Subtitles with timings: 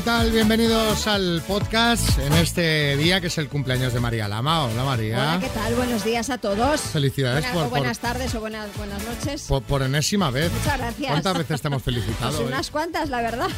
[0.00, 0.30] ¿Qué tal?
[0.32, 4.64] Bienvenidos al podcast en este día que es el cumpleaños de María Lama.
[4.64, 5.18] Hola María.
[5.18, 5.74] Hola, ¿qué tal?
[5.74, 6.80] Buenos días a todos.
[6.80, 9.42] Felicidades Buena- por, o por- buenas tardes o buenas, buenas noches.
[9.42, 10.50] por- por enésima vez.
[10.50, 11.10] Muchas gracias.
[11.10, 12.30] ¿Cuántas veces te hemos felicitado?
[12.30, 12.44] Pues eh?
[12.50, 13.48] unas cuantas, la verdad.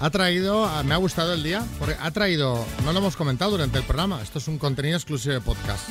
[0.00, 3.52] Ha traído, ah, me ha gustado el día, porque ha traído, no lo hemos comentado
[3.52, 5.88] durante el programa, esto es un contenido exclusivo de podcast,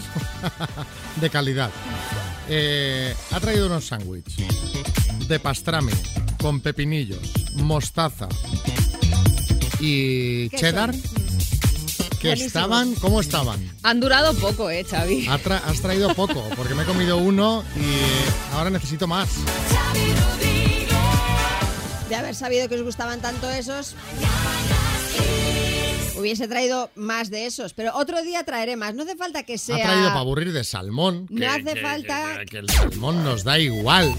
[1.22, 1.70] de calidad.
[2.50, 4.48] Eh, ha traído unos sándwiches
[5.30, 5.94] de pastrami,
[6.42, 7.20] con pepinillos,
[7.56, 8.28] mostaza
[9.86, 10.92] y cheddar,
[12.20, 12.48] que Buenísimo.
[12.48, 13.60] estaban, ¿cómo estaban?
[13.84, 15.28] Han durado poco, eh, Xavi.
[15.28, 19.30] Ha tra- has traído poco, porque me he comido uno y ahora necesito más.
[22.10, 23.96] De haber sabido que os gustaban tanto esos,
[26.18, 27.74] hubiese traído más de esos.
[27.74, 28.94] Pero otro día traeré más.
[28.94, 29.76] No hace falta que sea.
[29.78, 31.28] Ha traído para aburrir de salmón.
[31.30, 34.14] No que- hace que- falta- Que, que el salmón nos da igual.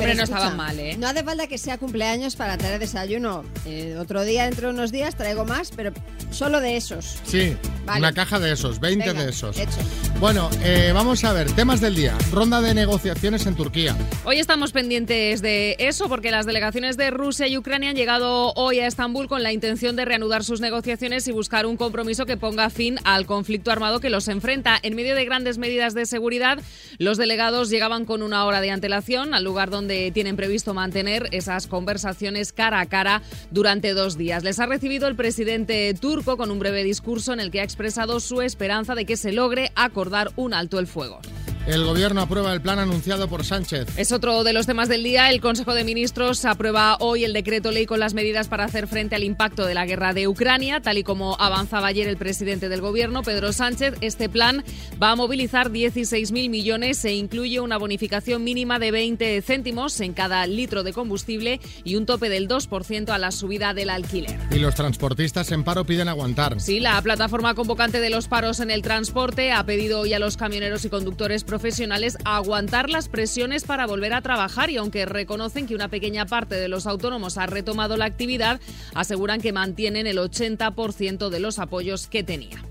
[0.00, 0.96] Hombre, no estaban mal, ¿eh?
[0.96, 3.44] No hace falta que sea cumpleaños para traer desayuno.
[3.66, 5.92] Eh, otro día, dentro de unos días, traigo más, pero
[6.30, 7.20] solo de esos.
[7.24, 7.56] Sí,
[7.90, 8.00] Vale.
[8.00, 9.58] una caja de esos, 20 Venga, de esos.
[9.58, 9.78] hecho.
[10.20, 12.16] Bueno, eh, vamos a ver, temas del día.
[12.30, 13.96] Ronda de negociaciones en Turquía.
[14.24, 18.78] Hoy estamos pendientes de eso porque las delegaciones de Rusia y Ucrania han llegado hoy
[18.78, 22.70] a Estambul con la intención de reanudar sus negociaciones y buscar un compromiso que ponga
[22.70, 24.78] fin al conflicto armado que los enfrenta.
[24.82, 26.60] En medio de grandes medidas de seguridad,
[26.98, 31.66] los delegados llegaban con una hora de antelación al lugar donde tienen previsto mantener esas
[31.66, 34.44] conversaciones cara a cara durante dos días.
[34.44, 37.79] Les ha recibido el presidente turco con un breve discurso en el que ha expresado
[38.20, 41.20] su esperanza de que se logre acordar un alto el fuego.
[41.66, 43.86] El gobierno aprueba el plan anunciado por Sánchez.
[43.96, 45.30] Es otro de los temas del día.
[45.30, 49.14] El Consejo de Ministros aprueba hoy el decreto ley con las medidas para hacer frente
[49.14, 52.80] al impacto de la guerra de Ucrania, tal y como avanzaba ayer el presidente del
[52.80, 53.94] gobierno, Pedro Sánchez.
[54.00, 54.64] Este plan
[55.00, 60.46] va a movilizar 16.000 millones e incluye una bonificación mínima de 20 céntimos en cada
[60.46, 64.38] litro de combustible y un tope del 2% a la subida del alquiler.
[64.50, 66.58] Y los transportistas en paro piden aguantar.
[66.60, 70.38] Sí, la plataforma convocante de los paros en el transporte ha pedido hoy a los
[70.38, 75.74] camioneros y conductores profesionales aguantar las presiones para volver a trabajar y aunque reconocen que
[75.74, 78.60] una pequeña parte de los autónomos ha retomado la actividad,
[78.94, 82.62] aseguran que mantienen el 80% de los apoyos que tenía.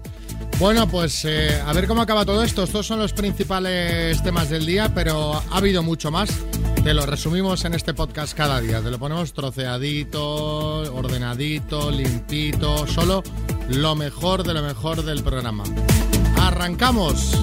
[0.59, 2.63] Bueno, pues eh, a ver cómo acaba todo esto.
[2.63, 6.29] Estos son los principales temas del día, pero ha habido mucho más.
[6.81, 8.81] Te lo resumimos en este podcast cada día.
[8.81, 13.23] Te lo ponemos troceadito, ordenadito, limpito, solo
[13.67, 15.65] lo mejor de lo mejor del programa.
[16.37, 17.37] ¡Arrancamos!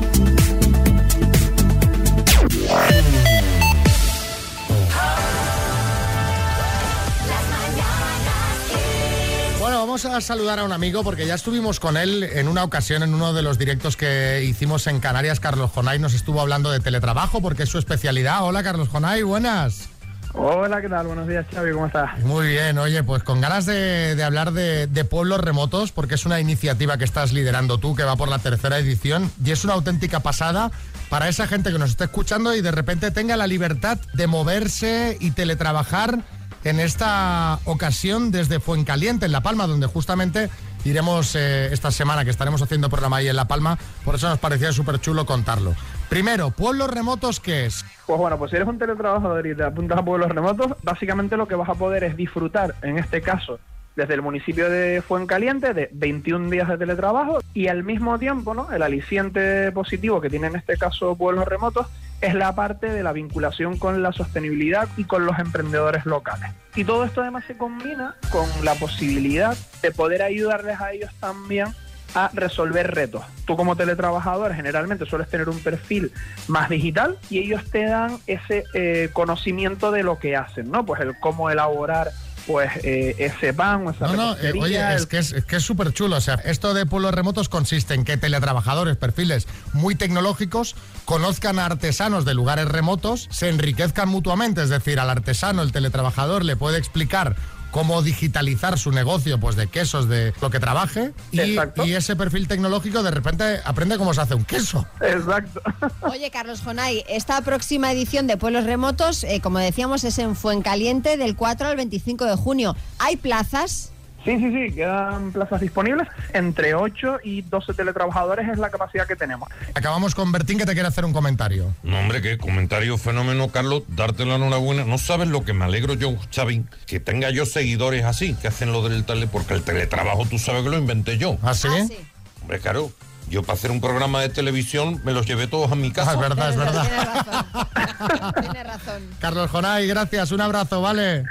[9.58, 13.02] Bueno, vamos a saludar a un amigo porque ya estuvimos con él en una ocasión
[13.02, 15.40] en uno de los directos que hicimos en Canarias.
[15.40, 18.44] Carlos Jonay nos estuvo hablando de teletrabajo porque es su especialidad.
[18.44, 19.88] Hola Carlos Jonay, buenas.
[20.34, 21.06] Hola, ¿qué tal?
[21.06, 22.18] Buenos días, Xavi, ¿cómo estás?
[22.20, 26.26] Muy bien, oye, pues con ganas de, de hablar de, de pueblos remotos porque es
[26.26, 29.72] una iniciativa que estás liderando tú que va por la tercera edición y es una
[29.72, 30.70] auténtica pasada
[31.08, 35.16] para esa gente que nos está escuchando y de repente tenga la libertad de moverse
[35.20, 36.18] y teletrabajar
[36.64, 40.50] en esta ocasión desde Fuencaliente, en La Palma, donde justamente
[40.84, 44.38] iremos eh, esta semana que estaremos haciendo programa ahí en La Palma, por eso nos
[44.38, 45.74] parecía súper chulo contarlo.
[46.08, 47.84] Primero, pueblos remotos, ¿qué es?
[48.06, 51.46] Pues bueno, pues si eres un teletrabajador y te apuntas a pueblos remotos, básicamente lo
[51.46, 53.60] que vas a poder es disfrutar, en este caso,
[53.96, 58.70] desde el municipio de Fuencaliente, de 21 días de teletrabajo y al mismo tiempo, ¿no?
[58.70, 61.86] El aliciente positivo que tiene en este caso pueblos remotos
[62.20, 66.50] es la parte de la vinculación con la sostenibilidad y con los emprendedores locales.
[66.74, 71.68] Y todo esto además se combina con la posibilidad de poder ayudarles a ellos también
[72.14, 73.24] a resolver retos.
[73.44, 76.12] Tú como teletrabajador generalmente sueles tener un perfil
[76.48, 80.86] más digital y ellos te dan ese eh, conocimiento de lo que hacen, ¿no?
[80.86, 82.12] Pues el cómo elaborar
[82.46, 85.56] pues eh, ese pan o esa No, no, eh, oye, es que es, es que
[85.56, 86.16] es súper chulo.
[86.16, 91.66] O sea, esto de pueblos remotos consiste en que teletrabajadores, perfiles muy tecnológicos, conozcan a
[91.66, 94.62] artesanos de lugares remotos, se enriquezcan mutuamente.
[94.62, 97.36] Es decir, al artesano, el teletrabajador, le puede explicar
[97.76, 101.58] cómo digitalizar su negocio, pues de quesos, de lo que trabaje, y,
[101.92, 104.86] ese perfil tecnológico de repente aprende cómo se hace un queso.
[105.02, 105.60] Exacto.
[106.00, 111.18] Oye, Carlos Jonay, esta próxima edición de Pueblos Remotos, eh, como decíamos, es en Fuencaliente
[111.18, 112.74] del 4 al 25 de junio.
[112.98, 113.92] ¿Hay plazas?
[114.24, 116.08] Sí, sí, sí, quedan plazas disponibles.
[116.32, 119.48] Entre 8 y 12 teletrabajadores es la capacidad que tenemos.
[119.74, 121.72] Acabamos con Bertín que te quiere hacer un comentario.
[121.84, 123.84] No, hombre, qué comentario fenómeno, Carlos.
[123.86, 124.84] Darte la enhorabuena.
[124.84, 128.72] No sabes lo que me alegro yo, Xavi, que tenga yo seguidores así, que hacen
[128.72, 131.38] lo del tele, porque el teletrabajo tú sabes que lo inventé yo.
[131.42, 131.68] ¿Ah, sí?
[131.70, 131.96] Ah, sí.
[132.42, 132.90] Hombre, claro,
[133.30, 136.12] yo para hacer un programa de televisión me los llevé todos a mi Ah, casa.
[136.14, 136.82] es verdad, es verdad.
[136.82, 138.32] Tienes razón.
[138.42, 139.02] Tienes razón.
[139.20, 141.24] Carlos Jonay, gracias, un abrazo, ¿vale?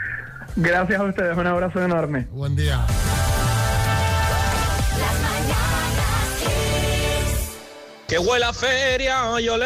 [0.56, 2.28] Gracias a ustedes, un abrazo enorme.
[2.32, 2.86] Buen día.
[8.08, 9.58] Que huele huela feria, yo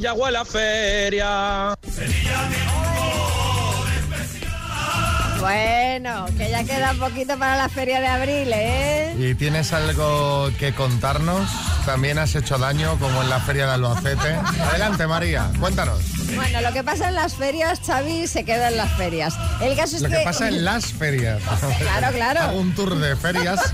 [0.00, 1.74] ya huela feria.
[5.40, 9.14] Bueno, que ya queda un poquito para la feria de abril, ¿eh?
[9.18, 11.48] ¿Y tienes algo que contarnos?
[11.86, 14.34] También has hecho daño, como en la feria de Albacete.
[14.68, 16.00] Adelante, María, cuéntanos.
[16.34, 19.34] Bueno, lo que pasa en las ferias, Xavi, se queda en las ferias.
[19.60, 21.40] El caso es Lo que pasa en las ferias.
[21.78, 22.40] Claro, claro.
[22.40, 23.60] Hago un tour de ferias.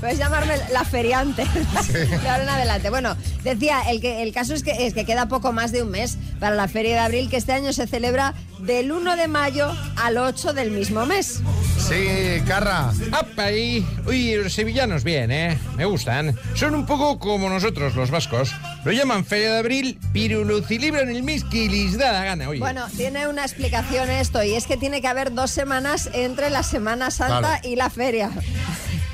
[0.00, 1.44] Puedes llamarme la feriante.
[1.44, 2.88] De ahora en adelante.
[2.88, 5.90] Bueno, decía, el, que, el caso es que, es que queda poco más de un
[5.90, 9.70] mes para la Feria de Abril, que este año se celebra del 1 de mayo
[9.96, 11.40] al 8 del mismo mes.
[11.78, 12.92] Sí, Carra.
[13.12, 13.84] ¡Apa ahí!
[14.06, 15.58] Uy, los sevillanos bien, ¿eh?
[15.76, 16.36] Me gustan.
[16.54, 18.52] Son un poco como nosotros, los vascos.
[18.84, 22.48] Lo llaman Feria de Abril, pero lo celebran el mes que les da la gana,
[22.48, 22.60] oye.
[22.60, 26.62] Bueno, tiene una explicación esto, y es que tiene que haber dos semanas entre la
[26.62, 27.68] Semana Santa Claro.
[27.68, 28.30] y la feria.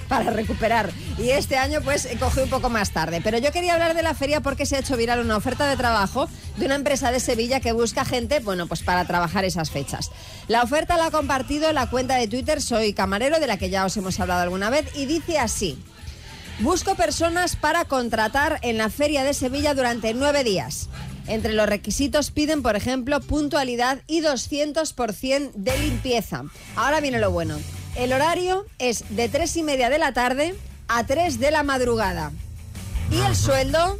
[0.08, 0.90] Para recuperar.
[1.18, 3.20] Y este año, pues, cogió un poco más tarde.
[3.22, 5.76] Pero yo quería hablar de la feria porque se ha hecho viral una oferta de
[5.76, 10.10] trabajo de una empresa de Sevilla que busca gente, bueno, pues para trabajar esas fechas.
[10.48, 13.70] La oferta la ha compartido en la cuenta de Twitter Soy Camarero, de la que
[13.70, 15.78] ya os hemos hablado alguna vez, y dice así.
[16.60, 20.88] Busco personas para contratar en la Feria de Sevilla durante nueve días.
[21.26, 26.44] Entre los requisitos piden, por ejemplo, puntualidad y 200% de limpieza.
[26.76, 27.58] Ahora viene lo bueno.
[27.96, 30.54] El horario es de tres y media de la tarde
[30.86, 32.30] a 3 de la madrugada.
[33.10, 33.98] Y el sueldo...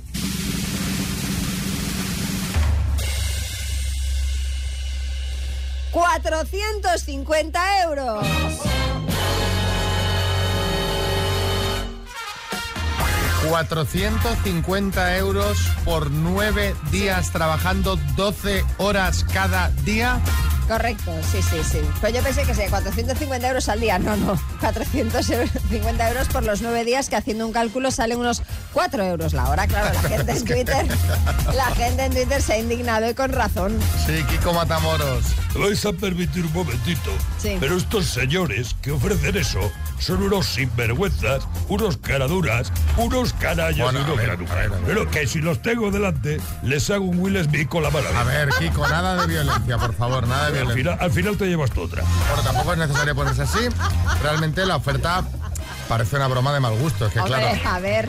[5.92, 8.26] ¡450 euros!
[13.48, 20.20] 450 euros por nueve días trabajando 12 horas cada día.
[20.68, 21.80] Correcto, sí, sí, sí.
[22.00, 23.98] Pero yo pensé que sería 450 euros al día.
[23.98, 24.40] No, no.
[24.60, 28.42] 450 euros por los nueve días, que haciendo un cálculo salen unos
[28.72, 29.66] 4 euros la hora.
[29.66, 30.86] Claro, la gente en Twitter,
[31.54, 33.78] la gente en Twitter se ha indignado y con razón.
[34.06, 35.24] Sí, Kiko Matamoros.
[35.54, 37.10] Me vais a permitir un momentito.
[37.38, 37.56] Sí.
[37.60, 44.02] Pero estos señores que ofrecen eso son unos sinvergüenzas, unos caraduras, unos canallas Bueno, y
[44.02, 44.70] unos ver.
[44.84, 48.06] Pero que si los tengo delante, les hago un Will Smith con la mano.
[48.14, 51.46] A ver, Kiko, nada de violencia, por favor, nada de al, final, al final te
[51.46, 52.02] llevas tú otra.
[52.28, 53.60] Bueno, tampoco es necesario ponerse así.
[54.22, 55.24] Realmente la oferta
[55.88, 57.06] parece una broma de mal gusto.
[57.06, 58.06] Es que, Hombre, claro, a ver,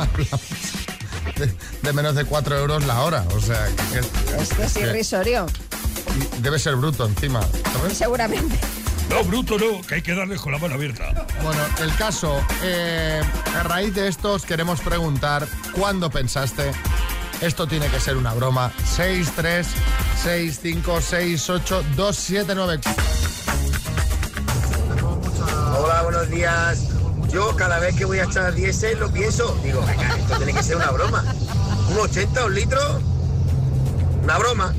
[1.36, 1.54] de,
[1.84, 3.24] de menos de 4 euros la hora.
[3.36, 5.46] O sea, que, que- es que es que irrisorio,
[6.40, 7.42] debe ser bruto encima.
[7.74, 7.98] ¿sabes?
[7.98, 8.58] seguramente.
[9.10, 11.26] No, bruto no, que hay que darles con la mano abierta.
[11.42, 13.22] Bueno, el caso, eh,
[13.58, 16.72] a raíz de esto os queremos preguntar, ¿cuándo pensaste
[17.42, 18.72] esto tiene que ser una broma?
[18.96, 19.68] 6, 3,
[20.24, 22.80] 6, 5, 6, 8, 2, 7, 9.
[25.78, 26.90] Hola, buenos días.
[27.30, 29.58] Yo cada vez que voy a echar diésel lo pienso.
[29.64, 31.24] Digo, venga, esto tiene que ser una broma.
[31.90, 32.80] ¿Un 80, un litro?
[34.24, 34.74] Una broma.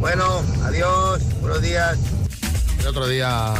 [0.00, 1.98] Bueno, adiós, buenos días.
[2.80, 3.54] El otro día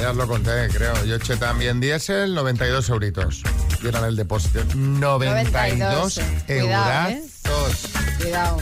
[0.00, 1.04] ya os lo conté, creo.
[1.04, 3.42] Yo eché también diésel, 92 euritos.
[3.82, 4.64] Y eran el depósito.
[4.74, 6.60] 92 92, eh.
[6.60, 7.22] Cuidado, ¿eh?
[8.34, 8.58] Cuidado.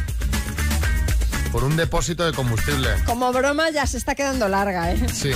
[1.50, 2.90] por un depósito de combustible.
[3.06, 4.98] Como broma ya se está quedando larga, ¿eh?
[5.10, 5.30] Sí.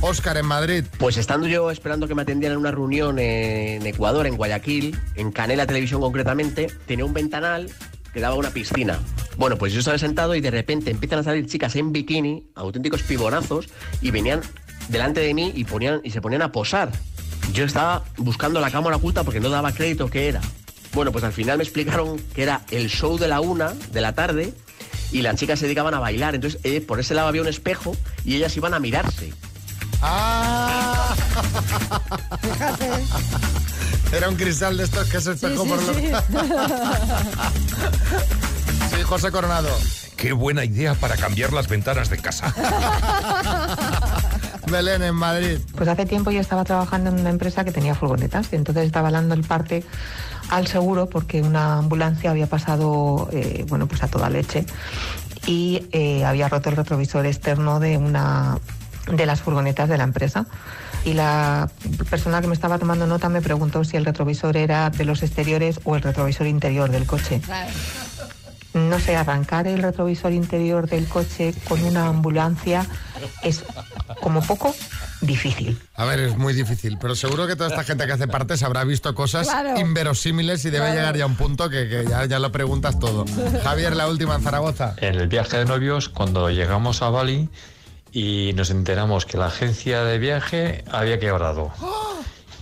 [0.00, 0.84] Óscar en Madrid.
[0.98, 5.32] Pues estando yo esperando que me atendieran en una reunión en Ecuador, en Guayaquil, en
[5.32, 7.72] Canela Televisión concretamente, tenía un ventanal
[8.14, 9.00] que daba a una piscina.
[9.36, 13.02] Bueno, pues yo estaba sentado y de repente empiezan a salir chicas en bikini, auténticos
[13.02, 13.68] pibonazos,
[14.00, 14.42] y venían
[14.90, 16.92] delante de mí y, ponían, y se ponían a posar.
[17.52, 20.40] Yo estaba buscando la cámara oculta porque no daba crédito qué era.
[20.94, 24.14] Bueno, pues al final me explicaron que era el show de la una de la
[24.14, 24.54] tarde
[25.10, 26.34] y las chicas se dedicaban a bailar.
[26.34, 27.94] Entonces, eh, por ese lado había un espejo
[28.24, 29.32] y ellas iban a mirarse.
[30.02, 31.14] ¡Ah!
[32.42, 32.90] Fíjate.
[34.16, 35.96] Era un cristal de estos que se Sí, espejó sí, por los...
[35.96, 36.10] sí.
[38.94, 39.70] Sí, José Coronado.
[40.16, 42.54] Qué buena idea para cambiar las ventanas de casa.
[44.70, 45.58] Belén en Madrid.
[45.74, 49.10] Pues hace tiempo yo estaba trabajando en una empresa que tenía furgonetas y entonces estaba
[49.10, 49.84] dando el parte
[50.52, 54.66] al seguro porque una ambulancia había pasado eh, bueno pues a toda leche
[55.46, 58.58] y eh, había roto el retrovisor externo de una
[59.10, 60.46] de las furgonetas de la empresa
[61.06, 61.70] y la
[62.10, 65.80] persona que me estaba tomando nota me preguntó si el retrovisor era de los exteriores
[65.84, 67.40] o el retrovisor interior del coche.
[67.40, 67.70] Claro.
[68.74, 72.86] No sé, arrancar el retrovisor interior del coche con una ambulancia
[73.42, 73.64] es
[74.22, 74.74] como poco
[75.20, 75.78] difícil.
[75.94, 78.84] A ver, es muy difícil, pero seguro que toda esta gente que hace partes habrá
[78.84, 79.78] visto cosas Claro.
[79.78, 80.94] inverosímiles y debe Claro.
[81.00, 83.26] llegar ya a un punto que, que ya, ya lo preguntas todo.
[83.62, 84.94] Javier, la última en Zaragoza.
[84.96, 87.48] En el viaje de novios, cuando llegamos a Bali
[88.10, 91.72] y nos enteramos que la agencia de viaje había quebrado.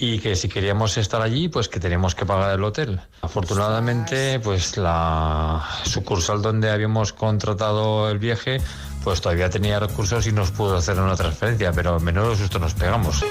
[0.02, 2.98] Y que si queríamos estar allí, pues que teníamos que pagar el hotel.
[3.20, 8.62] Afortunadamente, pues la sucursal donde habíamos contratado el viaje,
[9.04, 13.22] pues todavía tenía recursos y nos pudo hacer una transferencia, pero menudo susto nos pegamos.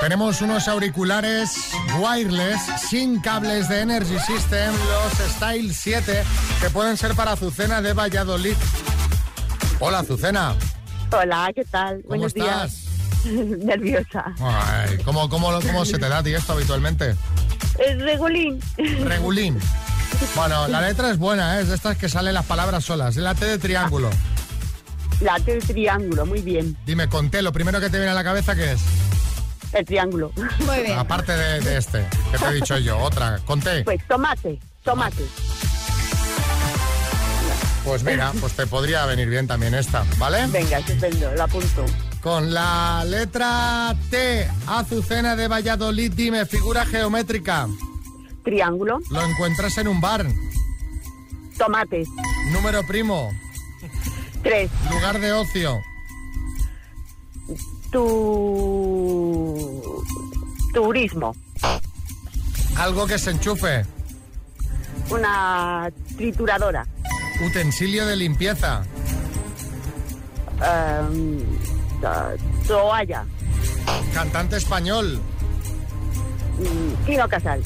[0.00, 6.24] Tenemos unos auriculares wireless sin cables de Energy System, los Style 7,
[6.60, 8.56] que pueden ser para Azucena de Valladolid.
[9.78, 10.56] Hola, Azucena.
[11.12, 11.98] Hola, ¿qué tal?
[12.02, 12.72] ¿Cómo Buenos estás?
[12.72, 12.85] días.
[13.64, 14.34] Nerviosa.
[14.40, 17.14] Ay, ¿cómo, cómo, ¿Cómo se te da a ti esto habitualmente?
[17.78, 18.60] Es regulín.
[19.04, 19.58] Regulín.
[20.34, 21.62] Bueno, la letra es buena, ¿eh?
[21.62, 23.16] es de estas que salen las palabras solas.
[23.16, 24.10] La T de triángulo.
[25.20, 26.76] La T de triángulo, muy bien.
[26.86, 28.80] Dime, con T, lo primero que te viene a la cabeza, ¿qué es?
[29.72, 30.32] El triángulo.
[30.66, 30.98] Muy bien.
[30.98, 33.84] Aparte de, de este, que te he dicho yo, otra, con T.
[33.84, 35.24] Pues tomate, tomate.
[37.84, 40.46] Pues mira, pues te podría venir bien también esta, ¿vale?
[40.48, 41.84] Venga, estupendo, lo apunto.
[42.26, 47.68] Con la letra T, Azucena de Valladolid, dime, figura geométrica.
[48.42, 48.98] Triángulo.
[49.10, 50.26] Lo encuentras en un bar.
[51.56, 52.02] Tomate.
[52.50, 53.30] Número primo.
[54.42, 54.68] Tres.
[54.90, 55.80] Lugar de ocio.
[57.92, 58.42] Tu...
[60.74, 61.32] Turismo.
[62.76, 63.86] Algo que se enchufe.
[65.10, 66.88] Una trituradora.
[67.48, 68.82] Utensilio de limpieza.
[70.60, 71.65] Em,
[72.66, 73.24] toalla.
[74.14, 75.20] Cantante español.
[77.06, 77.62] Kino Casal.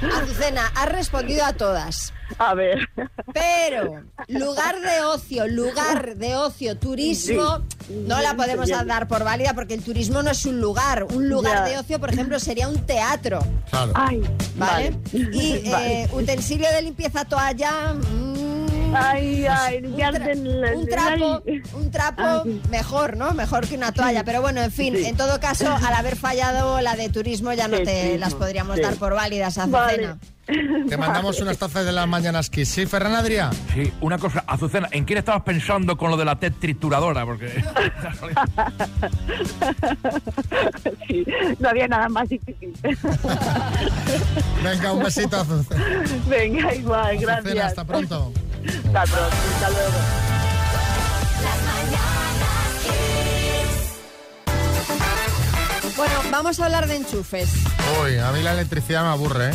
[0.00, 2.12] Azucena, has respondido a todas.
[2.38, 2.88] A ver.
[3.34, 7.64] Pero, lugar de ocio, lugar de ocio, turismo,
[8.06, 11.04] no la podemos dar por válida porque el turismo no es un lugar.
[11.04, 11.64] Un lugar Ya.
[11.64, 13.40] de ocio, por ejemplo, sería un teatro.
[13.70, 13.92] Claro.
[13.96, 14.20] Ay,
[14.56, 14.90] ¿Vale?
[14.90, 14.98] vale.
[15.12, 16.02] Y Vale.
[16.04, 17.94] eh, utensilio de limpieza, toalla.
[17.94, 18.27] mm,
[18.94, 21.42] Ay, ay, un, tra- un trapo,
[21.76, 22.62] un trapo Ay.
[22.70, 23.32] mejor, ¿no?
[23.34, 24.24] Mejor que una toalla.
[24.24, 25.04] Pero bueno, en fin, Sí.
[25.06, 28.82] en todo caso, al haber fallado la de turismo, ya no te las podríamos sí.
[28.82, 30.14] dar por válidas, Vale.
[30.88, 32.70] Te mandamos unas tazas de las mañanas Kiss.
[32.70, 33.50] ¿Sí, Ferran Adrià?
[33.74, 37.24] Sí, una cosa, Azucena, ¿en quién estabas pensando con lo de la T trituradora?
[37.26, 37.62] Porque.
[41.06, 41.24] Sí,
[41.58, 42.72] no había nada más difícil.
[44.62, 45.84] Venga, un besito, Azucena.
[46.28, 47.66] Venga, igual, Azucena, gracias.
[47.66, 48.32] hasta pronto.
[48.66, 49.98] Hasta pronto, hasta luego.
[55.96, 57.48] Bueno, vamos a hablar de enchufes.
[58.04, 59.54] Uy, a mí la electricidad me aburre, ¿eh?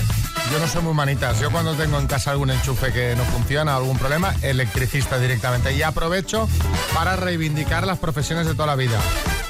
[0.51, 1.39] Yo no soy muy manitas.
[1.39, 5.73] Yo cuando tengo en casa algún enchufe que no funciona, algún problema, electricista directamente.
[5.73, 6.47] Y aprovecho
[6.93, 8.99] para reivindicar las profesiones de toda la vida.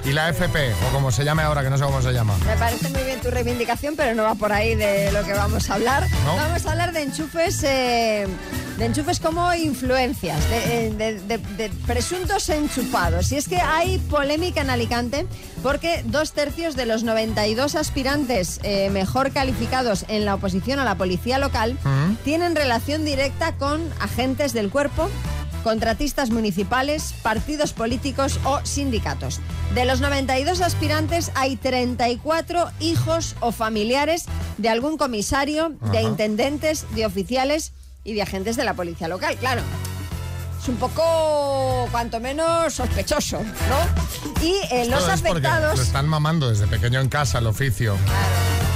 [0.05, 2.35] Y la FP, o como se llame ahora, que no sé cómo se llama.
[2.45, 5.69] Me parece muy bien tu reivindicación, pero no va por ahí de lo que vamos
[5.69, 6.07] a hablar.
[6.25, 6.35] ¿No?
[6.35, 8.27] Vamos a hablar de enchufes, eh,
[8.77, 13.31] de enchufes como influencias, de, eh, de- de- de presuntos enchufados.
[13.31, 15.25] Y es que hay polémica en Alicante
[15.61, 20.95] porque dos tercios de los 92 aspirantes eh, mejor calificados en la oposición a la
[20.95, 22.15] policía local Mm.
[22.23, 25.09] tienen relación directa con agentes del cuerpo
[25.63, 29.39] contratistas municipales, partidos políticos o sindicatos.
[29.73, 34.25] De los 92 aspirantes hay 34 hijos o familiares
[34.57, 37.71] de algún comisario, de intendentes, de oficiales
[38.03, 39.35] y de agentes de la policía local.
[39.37, 39.61] Claro,
[40.61, 44.41] es un poco, cuanto menos, sospechoso, ¿no?
[44.43, 45.77] Y eh, los es afectados...
[45.77, 47.95] lo están mamando desde pequeño en casa, el oficio.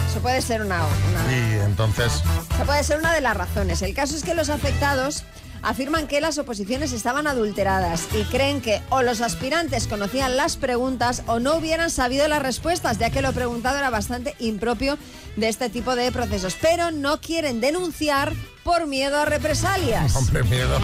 [0.09, 2.11] Eso puede ser una, una- Y entonces,
[2.53, 3.81] Esa puede ser una de las razones.
[3.81, 5.23] El caso es que los afectados
[5.61, 11.23] afirman que las oposiciones estaban adulteradas y creen que o los aspirantes conocían las preguntas
[11.27, 14.97] o no hubieran sabido las respuestas, ya que lo preguntado era bastante impropio
[15.35, 16.55] de este tipo de procesos.
[16.61, 18.33] Pero no quieren denunciar
[18.63, 20.15] por miedo a represalias.
[20.15, 20.77] hombre, miedo.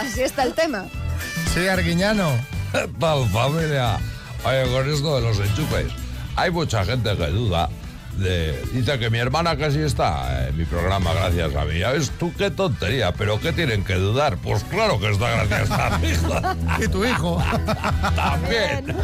[0.00, 0.86] Así está el tema.
[1.54, 2.32] sí, Arguiñano.
[2.72, 3.98] ¿Qué tal, familia?
[4.44, 5.86] Oye, con esto de los enchufes,
[6.34, 7.70] hay mucha gente que duda.
[8.16, 11.78] De, dice que mi hermana casi está en mi programa gracias a mí.
[11.78, 14.38] Ya ves tú qué tontería, pero ¿qué tienen que dudar?
[14.38, 16.34] Pues claro que está gracias a mi hijo.
[16.84, 17.42] Y tu hijo.
[18.16, 18.96] También.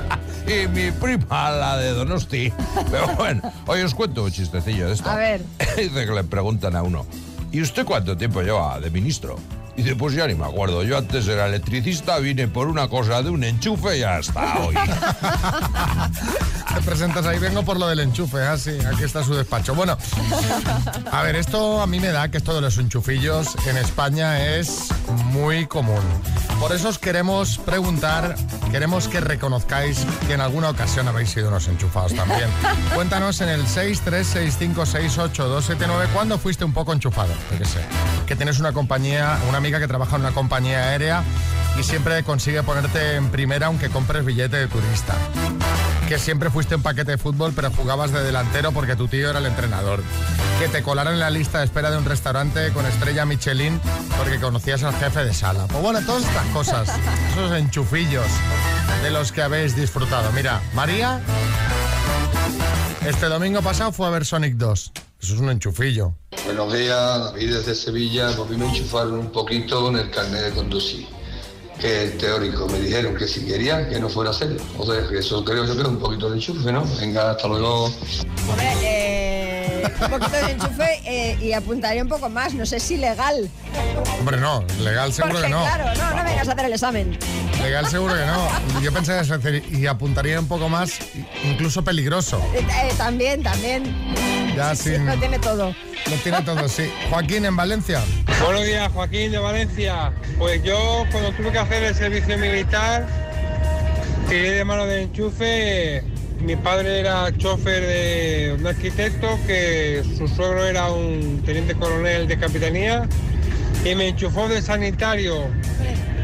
[0.47, 2.53] Y mi prima, la de Donosti.
[2.91, 5.11] Pero bueno, hoy os cuento un chistecillo de esto.
[5.11, 5.43] A ver.
[5.77, 7.07] Dice que le preguntan a uno,
[7.51, 9.39] ¿y usted cuánto tiempo lleva de ministro?
[9.77, 10.83] Dice, pues ya ni me acuerdo.
[10.83, 14.75] Yo antes era electricista, vine por una cosa de un enchufe y hasta hoy.
[16.75, 18.43] Te presentas ahí, vengo por lo del enchufe.
[18.43, 19.75] Ah, sí, aquí está su despacho.
[19.75, 19.97] Bueno,
[21.11, 24.89] a ver, esto a mí me da que esto de los enchufillos en España es
[25.33, 26.03] muy común.
[26.63, 28.37] Por eso os queremos preguntar,
[28.71, 32.49] queremos que reconozcáis que en alguna ocasión habéis sido unos enchufados también.
[32.95, 37.33] Cuéntanos en el 636568279 cuándo fuiste un poco enchufado.
[37.51, 37.81] Yo qué sé,
[38.29, 41.25] que tienes una compañía, una amiga que trabaja en una compañía aérea
[41.81, 45.17] y siempre consigue ponerte en primera aunque compres billete de turista.
[46.13, 49.39] Que siempre fuiste un paquete de fútbol pero jugabas de delantero porque tu tío era
[49.39, 50.03] el entrenador.
[50.59, 53.81] Que te colaron en la lista de espera de un restaurante con estrella Michelin
[54.19, 55.67] porque conocías al jefe de sala.
[55.69, 56.91] Pues bueno, todas estas cosas,
[57.31, 58.27] esos enchufillos
[59.03, 60.31] de los que habéis disfrutado.
[60.33, 61.19] Mira, María,
[63.07, 64.93] este domingo pasado fue a ver Sonic 2.
[65.23, 66.13] Eso es un enchufillo.
[66.45, 68.33] Buenos días, David desde Sevilla.
[68.33, 71.22] Volví a enchufarme un poquito con el carnet de conducir.
[71.83, 74.63] Teórico me dijeron que si quería que no fuera a hacerlo.
[74.79, 76.85] O sea, que eso creo yo que es un poquito de enchufe, ¿no?
[77.01, 77.87] Venga, hasta luego.
[78.49, 82.55] Hombre, eh, un poquito de enchufe eh, y apuntaría un poco más.
[82.55, 83.51] No sé si legal.
[84.19, 85.63] Hombre, no, legal seguro Porque que no.
[85.63, 87.19] claro, no, no vengas a hacer el examen.
[87.63, 88.81] Legal seguro que no.
[88.81, 90.99] Yo pensé en hacer y apuntaría un poco más,
[91.45, 92.41] incluso peligroso.
[92.55, 94.42] Eh, eh, también, también.
[94.57, 95.07] Ya sin...
[95.07, 95.75] Lo tiene todo.
[96.11, 96.91] Lo tiene todo, sí.
[97.11, 98.01] Joaquín, en Valencia.
[98.45, 100.13] Buenos días, Joaquín de Valencia.
[100.39, 103.07] Pues yo cuando tuve que hacer el servicio militar,
[104.29, 106.05] tiré de mano de enchufe.
[106.41, 112.37] Mi padre era chofer de un arquitecto, que su suegro era un teniente coronel de
[112.37, 113.09] capitanía,
[113.85, 115.47] y me enchufó de sanitario.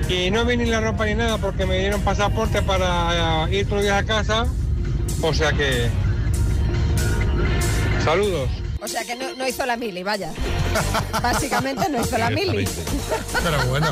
[0.09, 3.77] Y no vi ni la ropa ni nada porque me dieron pasaporte para ir todos
[3.77, 4.47] los días a casa.
[5.23, 5.89] O sea que...
[8.05, 8.49] Saludos.
[8.81, 10.33] O sea que no, no hizo la mili, vaya.
[11.23, 12.67] Básicamente no hizo la mili.
[13.43, 13.89] Pero bueno.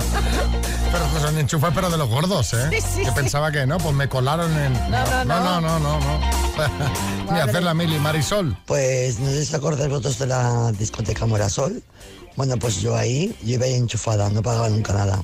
[0.93, 2.69] Pero pues son enchufes, pero de los gordos, ¿eh?
[2.71, 3.11] Sí, sí, que sí.
[3.15, 4.73] pensaba que no, pues me colaron en.
[4.73, 5.61] No, no, no, no.
[5.61, 6.21] no, no, no.
[7.33, 8.57] Ni hacer la mili, Marisol.
[8.67, 11.83] Pues no sé si acordáis vosotros de la discoteca Morasol.
[12.37, 15.23] Bueno, pues yo ahí, yo iba ahí enchufada, no pagaba nunca nada.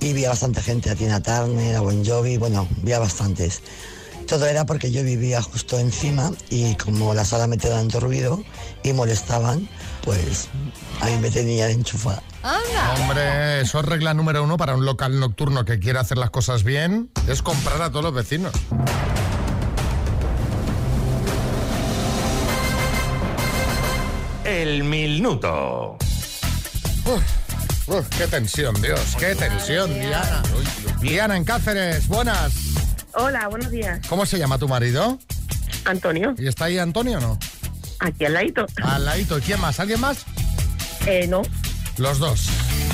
[0.00, 3.62] Y vi a bastante gente, a Tina Turner, a Bon Jovi, bueno, vi a bastantes.
[4.28, 8.44] Todo era porque yo vivía justo encima y como la sala metía tanto ruido
[8.82, 9.66] y molestaban,
[10.04, 10.48] pues
[11.00, 12.22] a mí me tenían enchufada.
[13.00, 16.62] Hombre, eso es regla número uno para un local nocturno que quiera hacer las cosas
[16.62, 18.52] bien, es comprar a todos los vecinos.
[24.44, 25.96] El minuto.
[27.06, 30.42] Uf, uf, qué tensión, Dios, qué tensión, Diana.
[31.00, 32.77] Diana en Cáceres, buenas.
[33.20, 34.00] Hola, buenos días.
[34.08, 35.18] ¿Cómo se llama tu marido?
[35.84, 36.34] Antonio.
[36.38, 37.38] ¿Y está ahí Antonio o no?
[37.98, 38.64] Aquí al ladito.
[38.82, 39.38] Al ladito.
[39.38, 39.80] ¿Y quién más?
[39.80, 40.24] ¿Alguien más?
[41.04, 41.42] Eh, no.
[41.96, 42.48] Los dos.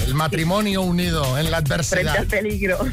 [0.07, 2.17] El matrimonio unido en la Frente adversidad.
[2.17, 2.79] al peligro.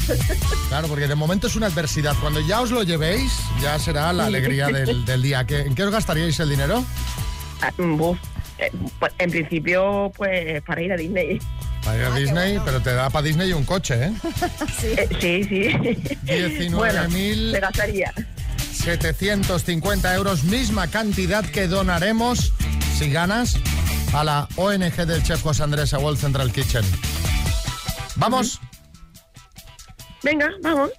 [0.67, 2.15] Claro, porque de momento es una adversidad.
[2.21, 5.45] Cuando ya os lo llevéis, ya será la alegría del, del día.
[5.45, 6.83] ¿Qué- ¿En qué os gastaríais el dinero?
[7.61, 8.17] Ah, buf.
[8.57, 11.39] Eh, pues, en principio, pues para ir a Disney.
[11.83, 14.13] Para ir a Disney, pero te da para Disney un coche, ¿eh?
[14.83, 15.67] Eh, sí, sí.
[16.25, 16.73] 19.000.
[16.73, 17.07] Bueno,
[17.61, 18.13] gastaría.
[18.71, 22.51] 750 euros, misma cantidad que donaremos,
[22.97, 23.57] si ganas,
[24.13, 26.83] a la ONG del chef José Andrés a World Central Kitchen.
[28.15, 28.59] ¿Vamos?
[30.23, 30.89] Venga, vamos.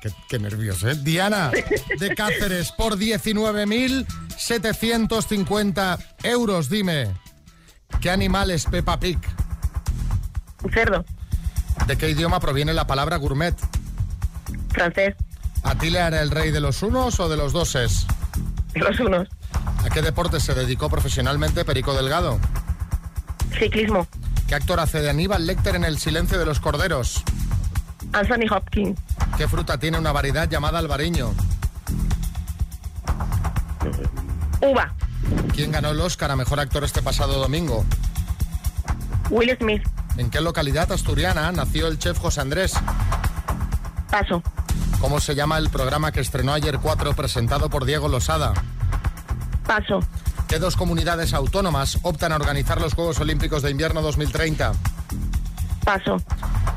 [0.00, 0.94] Qué, qué nervios, ¿eh?
[1.02, 1.50] Diana
[1.98, 6.70] de Cáceres por 19.750 euros.
[6.70, 7.14] Dime,
[8.00, 9.18] ¿qué animal es Peppa Pig?
[10.62, 11.04] Un cerdo.
[11.86, 13.54] ¿De qué idioma proviene la palabra gourmet?
[14.70, 15.14] Francés.
[15.62, 18.06] ¿Atila era el rey de los unos o de los doses?
[18.74, 19.28] Los unos.
[19.84, 22.38] ¿A qué deporte se dedicó profesionalmente Perico Delgado?
[23.58, 24.06] Ciclismo.
[24.46, 27.22] ¿Qué actor hace de Aníbal Lecter en El silencio de los corderos?
[28.12, 28.98] Anthony Hopkins.
[29.36, 31.32] ¿Qué fruta tiene una variedad llamada albariño?
[34.60, 34.92] Uva.
[35.54, 37.84] ¿Quién ganó el Oscar a Mejor Actor este pasado domingo?
[39.30, 39.82] Will Smith.
[40.16, 42.74] ¿En qué localidad asturiana nació el chef José Andrés?
[44.10, 44.42] Paso.
[45.00, 48.52] ¿Cómo se llama el programa que estrenó ayer 4 presentado por Diego Losada?
[49.66, 50.00] Paso.
[50.48, 54.72] ¿Qué dos comunidades autónomas optan a organizar los Juegos Olímpicos de Invierno 2030?
[55.84, 56.16] Paso.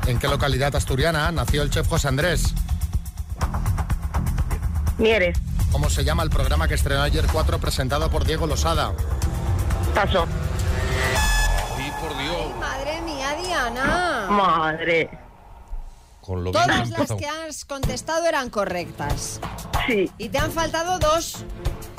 [0.06, 2.54] ¿En qué localidad asturiana nació el chef José Andrés?
[4.96, 5.36] Mieres.
[5.72, 8.92] ¿Cómo se llama el programa que estrenó ayer 4 presentado por Diego Losada?
[9.92, 10.26] Paso.
[13.70, 14.26] Diana.
[14.30, 15.10] Madre.
[16.20, 19.40] Con lo Todas bien las que has contestado eran correctas.
[19.86, 20.10] Sí.
[20.18, 21.44] Y te han faltado dos.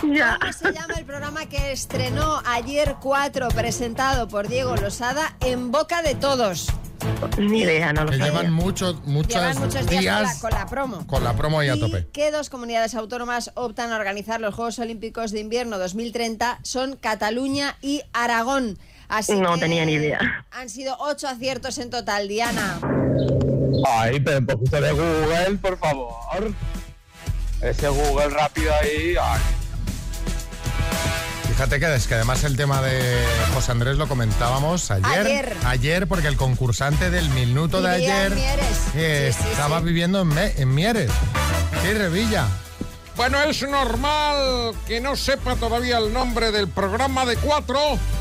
[0.03, 0.37] Ya.
[0.39, 6.01] ¿Cómo se llama el programa que estrenó ayer 4 presentado por Diego Losada en boca
[6.01, 6.67] de todos?
[7.37, 8.31] Ni idea, no lo Que sabía.
[8.33, 11.07] llevan muchos, muchos, Llevan muchos días, días con, la, con la promo.
[11.07, 12.07] con la promo ahí a ¿Y tope.
[12.11, 16.59] qué dos comunidades autónomas optan a organizar los Juegos Olímpicos de Invierno 2030?
[16.63, 18.79] Son Cataluña y Aragón.
[19.07, 20.45] Así No que tenía ni idea.
[20.51, 22.79] Han sido ocho aciertos en total, Diana.
[23.87, 26.51] Ay, pero un poquito de Google, por favor.
[27.61, 29.15] Ese Google rápido ahí.
[29.21, 29.41] ay.
[31.49, 35.07] Fíjate que es que además el tema de José Andrés lo comentábamos ayer.
[35.25, 35.57] Ayer.
[35.65, 38.67] Ayer, porque el concursante del minuto de ayer en Mieres.
[38.95, 39.85] eh, Sí, sí, estaba sí.
[39.85, 41.11] viviendo en Mieres.
[41.81, 42.47] Sí, Revilla.
[43.15, 47.79] Bueno, es normal que no sepa todavía el nombre del programa de cuatro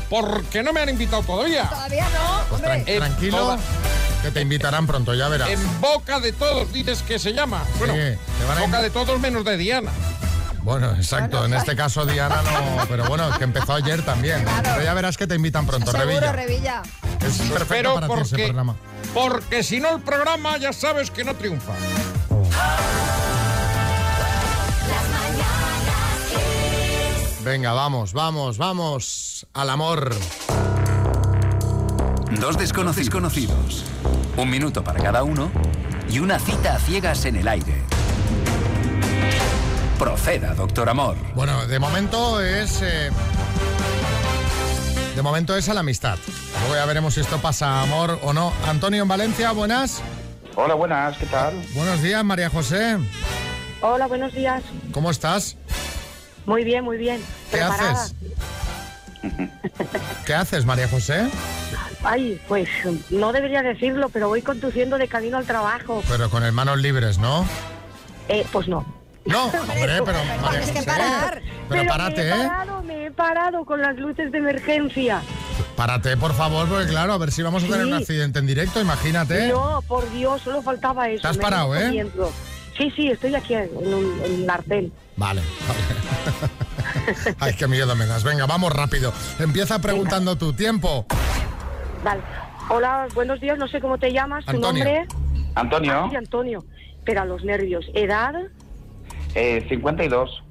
[0.09, 1.67] porque no me han invitado todavía.
[1.69, 3.57] Todavía no, Pues tran- En tranquilo, toda-
[4.21, 5.49] que te invitarán pronto, ya verás.
[5.49, 7.63] En boca de todos dices que se llama.
[7.77, 7.99] Bueno, Sí,
[8.39, 9.91] te van a boca de todos menos de Diana.
[10.63, 11.43] Bueno, exacto.
[11.45, 14.45] En este caso Diana no, pero bueno, que empezó ayer también.
[14.63, 16.31] Pero ya verás que te invitan pronto, Seguro, Revilla.
[16.31, 16.81] Revilla.
[17.27, 18.75] Es perfecto Pero para ti ese porque, programa.
[19.13, 21.73] porque si no el programa ya sabes que no triunfa.
[27.45, 30.15] Venga, vamos, vamos, vamos al amor.
[32.39, 33.85] Dos desconocidos conocidos.
[34.35, 35.51] Un minuto para cada uno
[36.09, 37.83] y una cita a ciegas en el aire.
[39.99, 41.17] Proceda, doctor Amor.
[41.35, 42.81] Bueno, de momento es.
[42.81, 43.11] eh,
[45.15, 46.17] de momento es a la amistad.
[46.61, 48.51] Luego ya veremos si esto pasa a amor o no.
[48.67, 50.01] Antonio en Valencia, buenas.
[50.55, 51.53] Hola, buenas, ¿qué tal?
[51.75, 52.97] Buenos días, María José.
[53.81, 54.63] Hola, buenos días.
[54.91, 55.57] ¿Cómo estás?
[56.45, 57.21] Muy bien, muy bien.
[57.51, 57.91] ¿Qué Preparada.
[57.91, 58.15] haces?
[60.25, 61.27] ¿Qué haces, María José?
[62.03, 62.69] Ay, pues
[63.09, 66.03] no debería decirlo, pero voy conduciendo de camino al trabajo.
[66.07, 67.45] Pero con el manos libres, ¿no?
[68.27, 68.85] Eh, pues no.
[69.25, 70.85] No, hombre, pero María Tienes que José.
[70.85, 71.41] parar.
[71.67, 72.47] Pero me párate, he ¿eh?
[72.47, 75.21] parado, me he parado con las luces de emergencia.
[75.75, 77.91] Párate, por favor, porque claro, a ver si vamos a tener Sí.
[77.91, 79.47] un accidente en directo, imagínate.
[79.47, 81.23] No, por Dios, solo faltaba eso.
[81.23, 81.85] ¿Te has me parado, eh?
[81.85, 82.31] corriendo.
[82.77, 84.91] Sí, sí, estoy aquí en un, en un artel.
[85.17, 87.35] Vale, vale.
[87.39, 88.23] Ay, qué miedo me das.
[88.23, 89.13] Venga, vamos rápido.
[89.39, 91.05] Empieza preguntando tu tiempo.
[92.03, 92.21] Vale.
[92.69, 94.83] Hola, buenos días, no sé cómo te llamas, tu Antonio.
[94.83, 95.07] nombre.
[95.55, 95.93] Antonio.
[95.93, 96.65] Ah, sí, Antonio.
[97.05, 97.85] Pero a los nervios.
[97.93, 98.33] ¿Edad?
[99.35, 100.43] Eh, 52.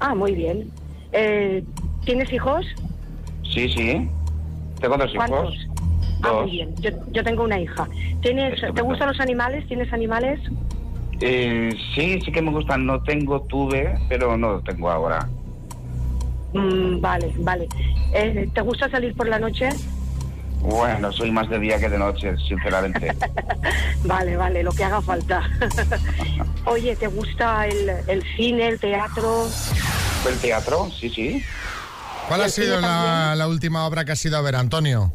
[0.00, 0.70] Ah, muy bien.
[1.12, 1.64] Eh,
[2.04, 2.66] ¿Tienes hijos?
[3.52, 4.08] Sí, sí.
[4.80, 5.26] Tengo dos hijos.
[5.28, 5.54] ¿Cuántos?
[6.22, 6.42] Ah, Dos.
[6.42, 6.74] muy bien.
[6.76, 7.88] Yo, yo tengo una hija.
[8.20, 9.66] ¿Tienes, ¿Te gustan los animales?
[9.66, 10.38] ¿Tienes animales?
[11.24, 12.84] Eh, sí, sí que me gustan.
[12.84, 15.28] No tengo, tuve, pero no tengo ahora.
[16.52, 17.68] Mm, vale, vale.
[18.12, 19.68] Eh, ¿Te gusta salir por la noche?
[20.60, 23.12] Bueno, soy más de día que de noche, sinceramente.
[24.04, 25.42] Vale, vale, lo que haga falta.
[26.66, 29.46] Oye, ¿te gusta el, el cine, el teatro?
[30.28, 30.88] ¿El teatro?
[30.90, 31.42] Sí, sí.
[32.26, 35.12] ¿Cuál ha sido la, la última obra que has ido a ver, Antonio?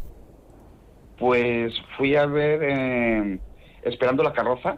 [1.17, 3.39] Pues fui a ver eh,
[3.83, 4.77] Esperando la carroza.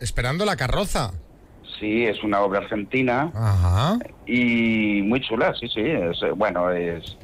[0.00, 1.12] Esperando la carroza.
[1.78, 3.30] Sí, es una obra argentina.
[3.34, 3.98] Ajá.
[4.26, 5.80] Y muy chula, sí, sí.
[5.80, 7.16] Es, eh, bueno, es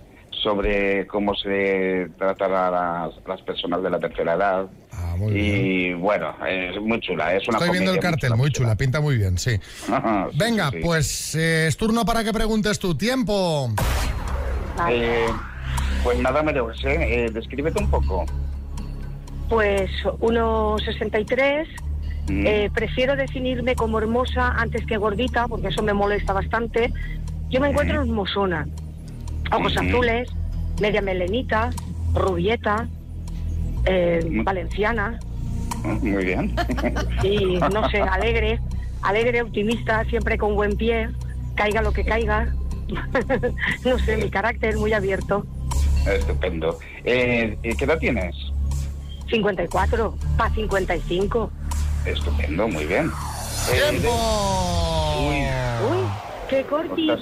[0.42, 4.66] sobre cómo se tratará a las, las personas de la tercera edad.
[5.30, 7.34] y bueno, es muy chula.
[7.34, 9.58] Es una Estoy viendo el cartel, muy chula, pinta muy bien, sí.
[9.92, 10.82] Ajá, sí, Venga, sí, sí.
[10.84, 13.70] pues eh, es turno para que preguntes tu tiempo.
[14.88, 15.26] Eh,
[16.04, 17.24] pues nada, me lo sé.
[17.24, 18.26] Eh, descríbete un poco.
[19.48, 21.66] Pues 1,63.
[22.28, 22.46] Mm.
[22.46, 26.92] Eh, prefiero definirme como hermosa antes que gordita, porque eso me molesta bastante.
[27.50, 28.66] Yo me encuentro hermosona.
[29.52, 29.86] Ojos Ujú.
[29.86, 30.28] azules,
[30.80, 31.70] media melenita,
[32.14, 32.88] rubieta,
[33.84, 35.20] eh, valenciana.
[35.84, 36.54] Muy bien.
[37.22, 38.58] y no sé, alegre,
[39.02, 41.08] alegre, optimista, siempre con buen pie,
[41.54, 42.52] caiga lo que caiga.
[43.84, 45.46] no sé, mi carácter muy abierto.
[46.06, 46.78] Estupendo.
[47.04, 48.34] Eh, ¿Qué edad tienes?
[49.28, 51.50] 54, para 55.
[52.06, 53.10] Estupendo, muy bien.
[53.72, 54.00] Eh,
[55.18, 56.06] Uy,
[56.48, 57.14] qué cortito.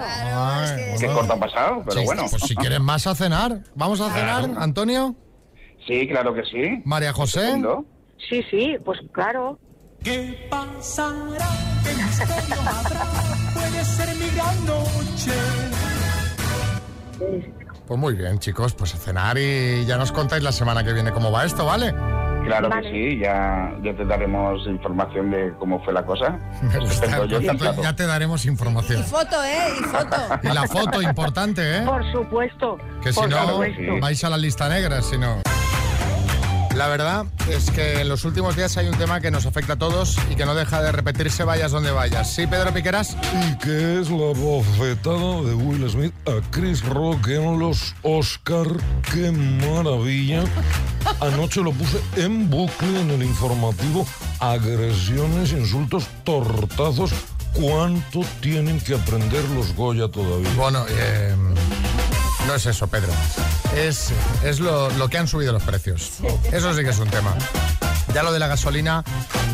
[0.00, 1.20] Ay, Qué bueno.
[1.20, 2.24] corto ha pasado, pero Sí, bueno.
[2.30, 3.60] Pues si quieres más a cenar.
[3.74, 4.60] ¿Vamos a cenar, Claro.
[4.60, 5.14] Antonio?
[5.86, 6.82] Sí, claro que sí.
[6.84, 7.60] María José.
[8.28, 9.58] Sí, sí, pues claro.
[10.02, 11.46] ¿Qué pasará?
[11.84, 13.04] ¿Qué misterio habrá?
[13.54, 15.32] Puede ser mi gran noche.
[17.86, 21.12] Pues muy bien, chicos, pues a cenar y ya nos contáis la semana que viene
[21.12, 21.92] cómo va esto, ¿vale?
[22.50, 22.90] Claro Vale.
[22.90, 26.38] que sí, ya, ya te daremos información de cómo fue la cosa.
[26.62, 27.26] Me gusta.
[27.26, 27.82] Yo encantado.
[27.82, 29.00] ya te daremos información.
[29.00, 29.68] Y foto, ¿eh?
[29.78, 30.16] Y foto.
[30.42, 31.82] Y la foto, importante, ¿eh?
[31.82, 32.78] Por supuesto.
[33.02, 34.00] Que si no, supuesto.
[34.00, 35.42] vais a la lista negra, si no.
[36.74, 39.76] La verdad es que en los últimos días hay un tema que nos afecta a
[39.76, 42.32] todos y que no deja de repetirse vayas donde vayas.
[42.32, 43.16] ¿Sí, Pedro Piqueras?
[43.48, 48.66] Y que es la bofetada de Will Smith a Chris Rock en los Oscar.
[49.12, 50.44] ¡Qué maravilla!
[51.20, 54.06] Anoche lo puse en bucle en el informativo.
[54.38, 57.12] Agresiones, insultos, tortazos.
[57.52, 60.50] ¿Cuánto tienen que aprender los Goya todavía?
[60.56, 61.34] Bueno, eh,
[62.46, 63.12] no es eso, Pedro.
[63.76, 64.12] Es,
[64.44, 66.12] es lo, lo que han subido los precios.
[66.52, 67.34] Eso sí que es un tema.
[68.14, 69.04] Ya lo de la gasolina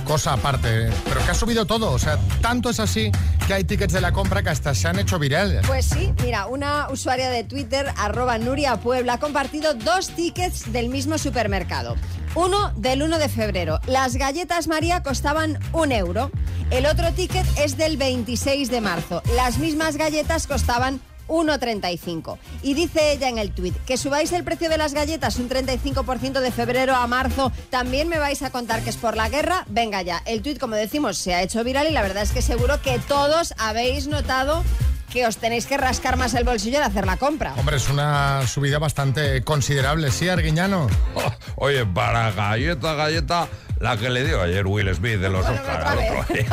[0.07, 0.89] cosa aparte.
[1.05, 1.91] Pero que ha subido todo.
[1.93, 3.11] O sea, tanto es así
[3.47, 5.67] que hay tickets de la compra que hasta se han hecho virales.
[5.67, 10.89] Pues sí, mira, una usuaria de Twitter, arroba Nuria Puebla, ha compartido dos tickets del
[10.89, 11.97] mismo supermercado.
[12.35, 13.81] Uno del 1 de febrero.
[13.87, 16.31] Las galletas María costaban un euro.
[16.71, 19.23] El otro ticket es del 26 de marzo.
[19.35, 22.39] Las mismas galletas costaban 1,35.
[22.63, 26.41] Y dice ella en el tuit, que subáis el precio de las galletas un 35%
[26.41, 29.65] de febrero a marzo, también me vais a contar que es por la guerra.
[29.69, 32.43] Venga ya, el tuit, como decimos, se ha hecho viral y la verdad es que
[32.43, 34.65] seguro que todos habéis notado
[35.13, 37.55] que os tenéis que rascar más el bolsillo de hacer la compra.
[37.55, 40.89] Hombre, es una subida bastante considerable, ¿sí, Arguiñano?
[41.57, 43.49] Oye, para galleta, galleta,
[43.81, 46.47] la que le dio ayer Will Smith de los Oscar al otro día.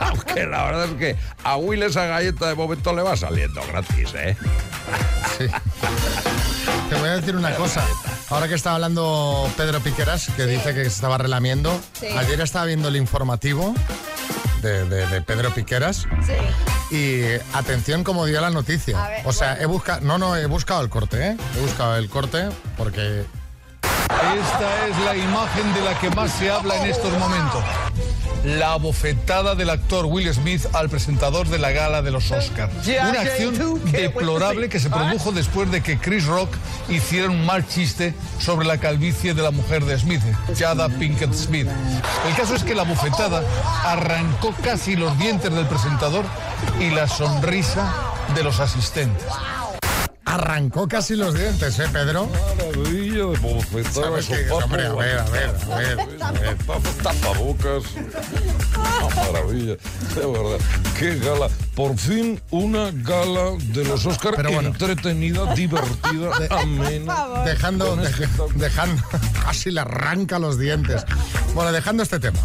[0.00, 4.12] Aunque la verdad es que a Will esa galleta de momento le va saliendo gratis,
[4.14, 4.36] ¿eh?
[6.90, 7.82] Te voy a decir una cosa.
[8.30, 12.06] Ahora que estaba hablando Pedro Piqueras, que dice que se estaba relamiendo, Sí.
[12.06, 13.74] ayer estaba viendo el informativo
[14.62, 16.06] de, de- de Pedro Piqueras
[16.90, 19.06] y atención como dio la noticia.
[19.08, 21.36] Ver, o sea, he buscado, no, no, he buscado el corte, ¿eh?
[21.56, 23.24] He buscado el corte porque
[24.22, 27.62] Esta es la imagen de la que más se habla en estos momentos.
[28.44, 32.72] La bofetada del actor Will Smith al presentador de la gala de los Oscars.
[32.86, 36.54] Una acción deplorable que se produjo después de que Chris Rock
[36.88, 40.22] hiciera un mal chiste sobre la calvicie de la mujer de Smith,
[40.58, 41.68] Jada Pinkett Smith.
[42.28, 43.42] El caso es que la bofetada
[43.84, 46.24] arrancó casi los dientes del presentador
[46.80, 47.92] y la sonrisa
[48.34, 49.26] de los asistentes.
[50.34, 52.28] Arrancó casi los dientes, ¿eh, Pedro?
[52.58, 53.92] Maravilla de bofetada.
[53.92, 54.50] ¿Sabes qué?
[54.50, 55.98] Hombre, a ver, a ver, a ver.
[56.22, 56.56] a ver.
[57.02, 57.84] Tapabocas.
[58.76, 59.76] Una maravilla.
[60.14, 60.58] De verdad.
[60.98, 61.48] Qué gala.
[61.74, 64.68] Por fin una gala de los Oscars Pero bueno.
[64.68, 67.44] entretenida, divertida, amena.
[67.44, 69.02] Dejando, dej- dejando,
[69.44, 71.04] casi le arranca los dientes.
[71.54, 72.38] Bueno, dejando este tema.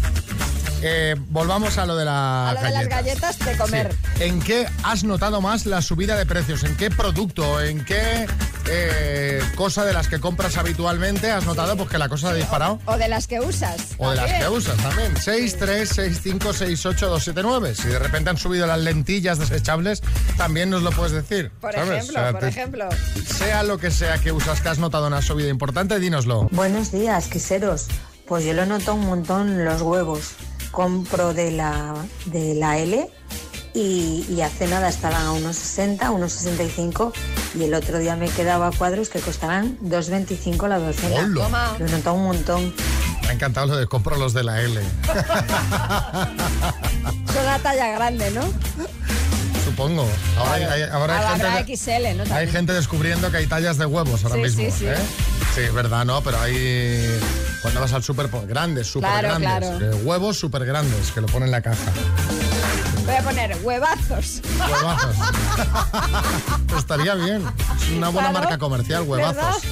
[0.82, 3.94] Eh, volvamos a lo de la A lo de las galletas de comer.
[4.16, 4.24] Sí.
[4.24, 6.64] ¿En qué has notado más la subida de precios?
[6.64, 7.60] ¿En qué producto?
[7.60, 8.26] ¿En qué
[8.66, 12.80] eh, cosa de las que compras habitualmente has notado pues, que la cosa ha disparado?
[12.86, 13.76] O de las que usas.
[13.98, 15.14] O de las que usas también.
[15.20, 17.74] 6, 3, 6, 5, 6, 8, 2, 7, 9.
[17.74, 20.02] Si de repente han subido las lentillas desechables,
[20.38, 21.50] también nos lo puedes decir.
[21.60, 21.90] Por ¿sabes?
[22.04, 22.88] ejemplo, O sea, por te- ejemplo.
[23.26, 26.48] Sea lo que sea que usas, que has notado una subida importante, dínoslo.
[26.52, 27.86] Buenos días, quiseros.
[28.26, 30.30] Pues yo lo noto un montón los huevos.
[30.70, 31.94] Compro de la,
[32.26, 33.08] de la L
[33.74, 37.12] y, y hace nada estaban a unos 60, unos 65
[37.58, 41.24] y el otro día me quedaba cuadros que costaban 2,25 la docena.
[41.24, 41.44] Hola.
[41.44, 41.76] Toma.
[41.78, 42.74] Lo he notado un montón.
[43.22, 44.80] Me ha encantado lo de compro los de la L.
[47.32, 48.42] Son la talla grande, ¿no?
[49.64, 50.06] Supongo.
[50.38, 52.34] Ahora, hay, hay- ahora hay gente, XL, ¿no?
[52.34, 54.64] hay gente descubriendo que hay tallas de huevos ahora Sí, mismo.
[54.64, 54.86] sí, sí.
[54.86, 54.94] ¿eh?
[55.54, 56.22] Sí, es verdad, ¿no?
[56.22, 57.20] Pero hay.
[57.62, 59.78] Cuando vas al súper, pues, grandes, súper Claro, grandes.
[59.78, 59.96] claro.
[59.98, 61.90] huevos súper grandes que lo ponen en la caja.
[63.04, 64.40] Voy a poner huevazos.
[64.58, 65.16] Huevazos.
[66.78, 67.42] Estaría bien.
[67.82, 68.44] Es una buena Claro.
[68.44, 69.34] marca comercial, ¿Verdad?
[69.36, 69.62] huevazos.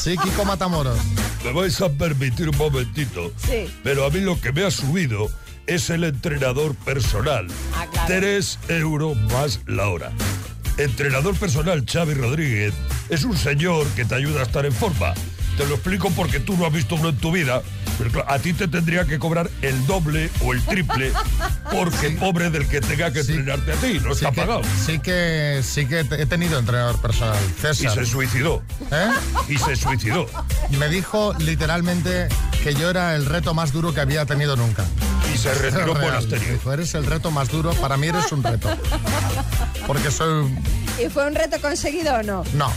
[0.00, 0.98] Sí, Kiko Matamoros.
[1.44, 3.32] Me vais a permitir un momentito.
[3.36, 3.72] Sí.
[3.82, 5.28] Pero a mí lo que me ha subido
[5.66, 7.46] es el entrenador personal.
[7.76, 8.06] Ah, claro.
[8.08, 10.12] Tres euros más la hora.
[10.78, 12.74] Entrenador personal Xavi Rodríguez
[13.08, 15.14] es un señor que te ayuda a estar en forma.
[15.62, 17.62] Te lo explico porque tú no has visto uno en tu vida.
[17.96, 21.12] Pero claro, a ti te tendría que cobrar el doble o el triple
[21.70, 24.62] porque pobre del que tenga que entrenarte a ti, no Sí está que, pagado.
[24.84, 27.38] sí que sí que he tenido entrenador personal.
[27.60, 27.92] César.
[27.92, 28.60] Y se suicidó.
[28.90, 29.10] ¿Eh?
[29.48, 30.26] Y se suicidó.
[30.80, 32.26] Me dijo literalmente
[32.64, 34.84] que yo era el reto más duro que había tenido nunca.
[35.32, 35.94] Y se retiró.
[35.94, 37.72] Dijo, eres el reto más duro.
[37.74, 38.68] Para mí eres un reto.
[39.86, 40.54] Porque soy...
[41.02, 42.44] ¿Y fue un reto conseguido o no?
[42.54, 42.72] No.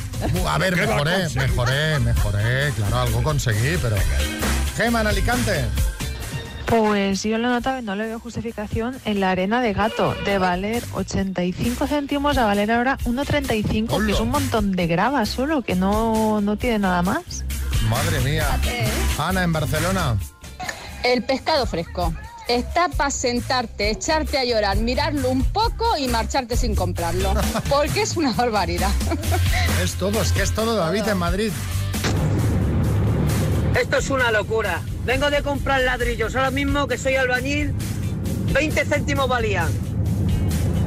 [0.48, 2.72] A ver, ¿Qué va a mejoré, mejoré, mejoré.
[2.72, 3.98] Claro, algo conseguí, pero...
[4.78, 5.65] Gema, en Alicante.
[6.65, 10.15] Pues yo lo he notado y no le veo justificación en la arena de gato,
[10.26, 15.62] de valer 85 céntimos a valer ahora 1,35, que es un montón de grava solo,
[15.62, 17.46] que no, no tiene nada más.
[17.88, 18.48] Madre mía.
[19.20, 20.18] Ana, en Barcelona.
[21.04, 22.13] El pescado fresco.
[22.47, 27.34] Está para sentarte, echarte a llorar, mirarlo un poco y marcharte sin comprarlo.
[27.69, 28.91] Porque es una barbaridad.
[29.84, 31.51] Es todo, es que es todo, David, en Madrid.
[33.79, 34.81] Esto es una locura.
[35.05, 37.73] Vengo de comprar ladrillos ahora mismo que soy albañil.
[38.53, 39.69] 20 céntimos valían.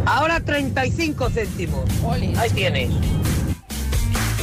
[0.06, 1.84] Ahora 35 céntimos.
[2.38, 2.90] Ahí tienes.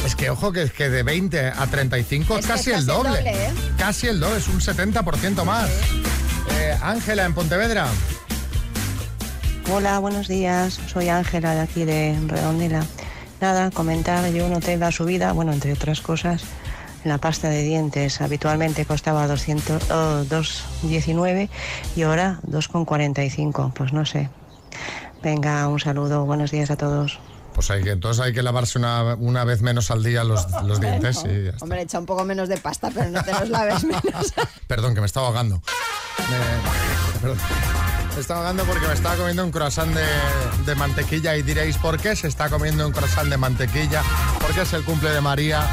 [0.06, 3.10] Es que ojo que, que de 20 a 35 es casi el casi el doble.
[3.10, 3.50] doble, ¿eh?
[3.76, 5.68] Casi el doble, es un 70% más.
[6.82, 7.86] Ángela, en Pontevedra.
[9.72, 10.78] Hola, buenos días.
[10.86, 12.84] Soy Ángela de aquí de Redondela.
[13.40, 16.42] Nada, comentar, yo noté la subida, bueno, entre otras cosas,
[17.04, 21.48] la pasta de dientes habitualmente costaba 200, oh, 2,19
[21.96, 23.72] y ahora 2,45.
[23.74, 24.30] Pues no sé.
[25.22, 27.18] Venga, un saludo, buenos días a todos.
[27.54, 30.80] Pues hay que, entonces hay que lavarse una, una vez menos al día los, los
[30.80, 31.24] dientes.
[31.24, 31.64] y ya está.
[31.64, 34.34] Hombre, echa un poco menos de pasta, pero no te los laves menos.
[34.66, 35.62] Perdón, que me estaba ahogando.
[36.18, 37.38] Me, perdón.
[38.14, 40.04] Me estaba ahogando porque me estaba comiendo un croissant de,
[40.64, 44.02] de mantequilla y diréis, ¿por qué se está comiendo un croissant de mantequilla?
[44.40, 45.66] Porque es el cumple de María.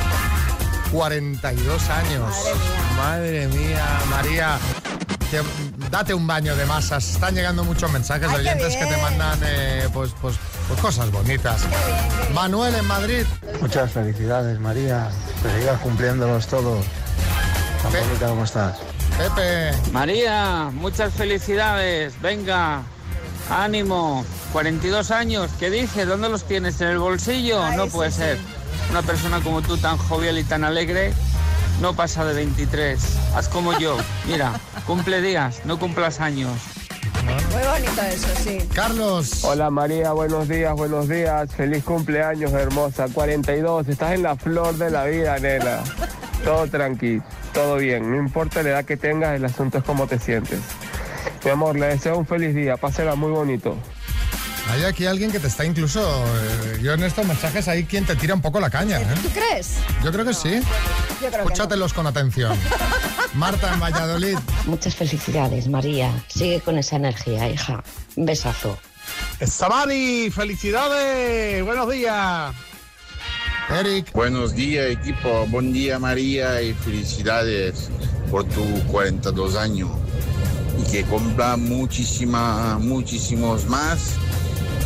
[0.92, 2.36] 42 años.
[2.98, 4.60] Madre mía, María.
[5.32, 5.42] que-
[5.90, 7.10] date un baño de masas.
[7.12, 10.36] Están llegando muchos mensajes de oyentes que te mandan eh, pues, pues,
[10.68, 11.62] pues cosas bonitas.
[12.34, 13.26] Manuel en Madrid.
[13.62, 15.08] Muchas felicidades, María.
[15.42, 16.86] Que sigas cumpliéndolos todos.
[17.82, 18.76] Tan bonita como estás.
[19.18, 19.92] Pepe.
[19.92, 22.20] María, muchas felicidades.
[22.22, 22.84] Venga,
[23.50, 24.26] ánimo.
[24.52, 25.50] 42 años.
[25.60, 26.08] ¿Qué dices?
[26.08, 26.80] ¿Dónde los tienes?
[26.82, 27.72] ¿En el bolsillo?
[27.72, 28.38] no puede ser.
[28.90, 31.14] Una persona como tú, tan jovial y tan alegre,
[31.82, 33.00] no pasa de 23.
[33.36, 33.98] Haz como yo.
[34.28, 34.54] Mira,
[34.86, 36.52] cumple días, no cumplas años.
[37.24, 38.60] Muy bonito eso, sí.
[38.74, 39.44] Carlos.
[39.44, 41.52] Hola María, buenos días, buenos días.
[41.56, 43.08] Feliz cumpleaños, hermosa.
[43.12, 45.80] 42, estás en la flor de la vida, nena.
[46.44, 47.24] Todo tranquilo,
[47.54, 48.10] todo bien.
[48.10, 50.60] No importa la edad que tengas, el asunto es cómo te sientes.
[51.46, 52.78] Mi amor, le deseo un feliz día.
[52.78, 53.78] Pásela muy bonito.
[54.72, 56.02] Hay aquí alguien que te está incluso.
[56.26, 59.00] eh, yo en estos mensajes hay quien te tira un poco la caña.
[59.02, 59.06] ¿eh?
[59.22, 59.76] ¿Tú crees?
[60.04, 60.62] Yo creo que sí.
[60.62, 60.62] Yo
[61.20, 61.44] creo que no.
[61.44, 62.58] Escúchatelos con atención.
[63.34, 64.38] Marta en Valladolid.
[64.66, 66.12] Muchas felicidades, María.
[66.28, 67.84] Sigue con esa energía, hija.
[68.16, 68.78] Un besazo.
[69.46, 72.54] Samari, felicidades, buenos días.
[73.70, 74.12] Eric.
[74.14, 75.46] Buenos días, equipo.
[75.48, 77.90] Buen día, María, y felicidades
[78.30, 79.90] por tu 42 años.
[80.80, 84.16] Y que cumpla muchísima, muchísimos más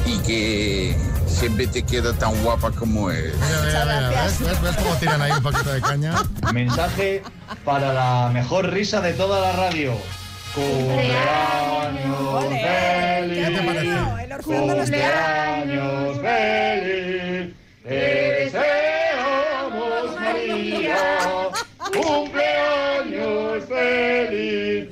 [0.06, 0.96] y que
[1.28, 3.36] siempre te queda tan guapa como eres.
[3.36, 6.14] Mira, mira, mira, ¿Ves, ves, ves cómo tiran ahí un poquito de caña?
[6.54, 7.24] Mensaje
[7.66, 9.94] para la mejor risa de toda la radio.
[10.54, 11.18] Cumpleaños
[12.50, 13.48] feliz.
[13.48, 13.98] ¿Qué te parece?
[14.44, 17.54] Cumpleaños feliz.
[21.94, 24.90] Cumpleaños feliz.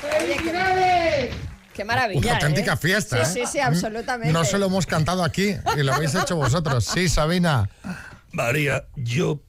[0.00, 1.34] ¡Felicidades!
[1.74, 2.20] Qué maravilla.
[2.20, 2.76] Una auténtica ¿eh?
[2.76, 3.46] fiesta, Sí, ¿eh?
[3.46, 4.32] sí, sí, absolutamente.
[4.32, 6.84] No se lo hemos cantado aquí y lo habéis hecho vosotros.
[6.84, 7.70] Sí, Sabina.
[8.32, 9.42] María, yo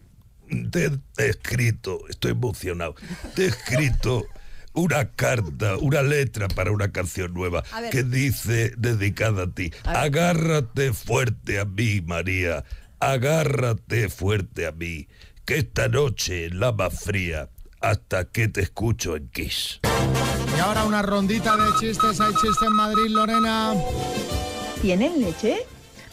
[0.71, 2.95] te he escrito, estoy emocionado,
[3.35, 4.25] te he escrito
[4.73, 11.59] una carta, una letra para una canción nueva que dice, dedicada a ti, agárrate fuerte
[11.59, 12.63] a mí, María,
[13.01, 15.07] agárrate fuerte a mí,
[15.43, 17.49] que esta noche es la más fría
[17.81, 19.79] hasta que te escucho en Kiss.
[20.55, 22.21] Y ahora una rondita de chistes.
[22.21, 23.73] Hay chiste en Madrid, Lorena.
[24.81, 25.65] ¿Tienen leche?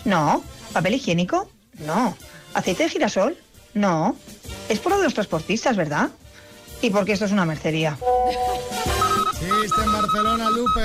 [0.06, 0.42] No.
[0.72, 1.50] ¿Papel higiénico?
[1.80, 2.16] No.
[2.54, 3.36] ¿Aceite de girasol?
[3.74, 4.16] No.
[4.68, 6.10] Es por lo de los transportistas, ¿verdad?
[6.80, 7.98] Y porque esto es una mercería.
[9.32, 10.80] Chiste en Barcelona, Lupe.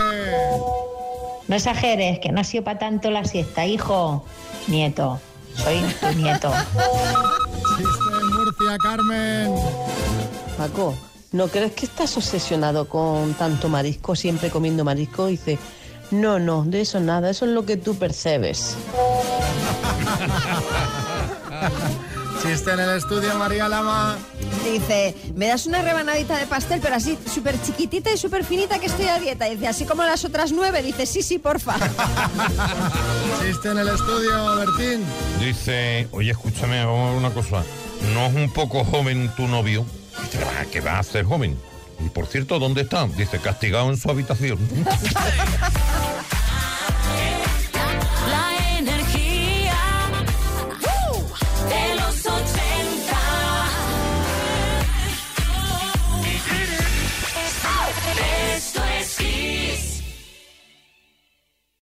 [1.47, 4.25] No exageres, que no ha sido para tanto la siesta, hijo.
[4.67, 5.21] Nieto.
[5.55, 6.51] Soy tu nieto.
[7.77, 9.53] Chiste en Murcia, Carmen.
[10.57, 10.95] Paco,
[11.31, 15.27] ¿no crees que estás obsesionado con tanto marisco, siempre comiendo marisco?
[15.27, 15.57] Dice,
[16.11, 18.75] no, no, de eso nada, eso es lo que tú percebes.
[22.43, 24.17] Chiste en el estudio, María Lama.
[24.69, 28.87] Dice, me das una rebanadita de pastel, pero así súper chiquitita y súper finita que
[28.87, 29.45] estoy a dieta.
[29.45, 30.81] Dice, así como las otras nueve.
[30.83, 31.75] Dice, sí, sí, porfa.
[33.41, 35.05] Chiste en el estudio, Bertín.
[35.39, 37.63] Dice, oye, escúchame, vamos a ver una cosa.
[38.13, 39.85] ¿No es un poco joven tu novio?
[40.23, 41.57] Dice, "Ah, que va a ser joven.
[42.05, 43.07] Y por cierto, ¿dónde está?
[43.07, 44.59] Dice, castigado en su habitación.